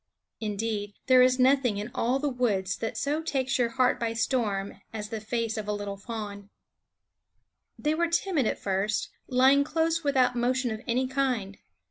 [1.05, 5.09] There is nothing in all the woods that so takes your heart by storm as
[5.09, 6.49] the face of a little fawn.
[7.77, 11.59] THE WOODS They were timid at first, lying close, with out motion of any kind.